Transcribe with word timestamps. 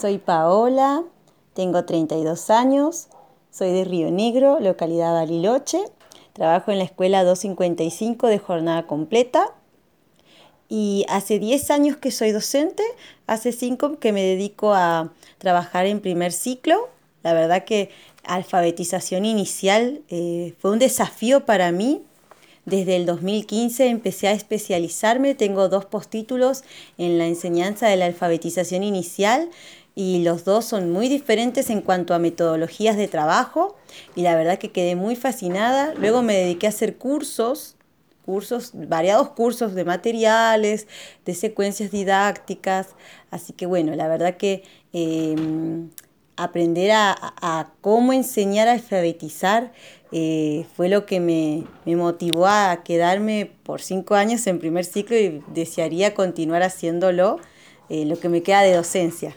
Soy 0.00 0.16
Paola, 0.16 1.04
tengo 1.52 1.84
32 1.84 2.48
años, 2.48 3.08
soy 3.50 3.70
de 3.70 3.84
Río 3.84 4.10
Negro, 4.10 4.58
localidad 4.58 5.12
Bariloche. 5.12 5.78
Trabajo 6.32 6.70
en 6.70 6.78
la 6.78 6.84
escuela 6.84 7.22
255 7.22 8.28
de 8.28 8.38
jornada 8.38 8.86
completa. 8.86 9.52
Y 10.70 11.04
hace 11.10 11.38
10 11.38 11.70
años 11.70 11.96
que 11.98 12.12
soy 12.12 12.32
docente, 12.32 12.82
hace 13.26 13.52
5 13.52 13.98
que 13.98 14.12
me 14.12 14.22
dedico 14.22 14.72
a 14.72 15.12
trabajar 15.36 15.84
en 15.84 16.00
primer 16.00 16.32
ciclo. 16.32 16.88
La 17.22 17.34
verdad 17.34 17.66
que 17.66 17.90
alfabetización 18.24 19.26
inicial 19.26 20.00
eh, 20.08 20.54
fue 20.60 20.70
un 20.70 20.78
desafío 20.78 21.44
para 21.44 21.72
mí. 21.72 22.02
Desde 22.66 22.96
el 22.96 23.06
2015 23.06 23.88
empecé 23.88 24.28
a 24.28 24.32
especializarme, 24.32 25.34
tengo 25.34 25.68
dos 25.68 25.86
postítulos 25.86 26.62
en 26.98 27.18
la 27.18 27.26
enseñanza 27.26 27.88
de 27.88 27.96
la 27.96 28.06
alfabetización 28.06 28.82
inicial 28.82 29.48
y 29.94 30.22
los 30.22 30.44
dos 30.44 30.66
son 30.66 30.90
muy 30.90 31.08
diferentes 31.08 31.70
en 31.70 31.80
cuanto 31.80 32.14
a 32.14 32.18
metodologías 32.18 32.96
de 32.96 33.08
trabajo 33.08 33.76
y 34.14 34.22
la 34.22 34.36
verdad 34.36 34.58
que 34.58 34.70
quedé 34.70 34.94
muy 34.94 35.16
fascinada. 35.16 35.94
Luego 35.94 36.22
me 36.22 36.36
dediqué 36.36 36.66
a 36.66 36.70
hacer 36.70 36.96
cursos, 36.96 37.76
cursos, 38.24 38.70
variados 38.74 39.30
cursos 39.30 39.74
de 39.74 39.84
materiales, 39.84 40.86
de 41.24 41.34
secuencias 41.34 41.90
didácticas, 41.90 42.88
así 43.30 43.52
que 43.52 43.66
bueno, 43.66 43.94
la 43.94 44.06
verdad 44.06 44.36
que 44.36 44.62
em, 44.92 45.90
aprender 46.42 46.90
a, 46.92 47.72
cómo 47.80 48.12
enseñar 48.12 48.68
a 48.68 48.72
alfabetizar 48.72 49.72
eh, 50.12 50.66
fue 50.74 50.88
lo 50.88 51.06
que 51.06 51.20
me, 51.20 51.64
me, 51.84 51.96
motivó 51.96 52.46
a 52.46 52.82
quedarme 52.82 53.52
por 53.62 53.80
cinco 53.80 54.14
años 54.14 54.46
en 54.46 54.58
primer 54.58 54.84
ciclo 54.84 55.16
y 55.16 55.42
desearía 55.54 56.14
continuar 56.14 56.62
haciéndolo, 56.62 57.38
eh, 57.88 58.04
lo 58.06 58.18
que 58.18 58.28
me 58.28 58.42
queda 58.42 58.62
de 58.62 58.74
docencia. 58.74 59.36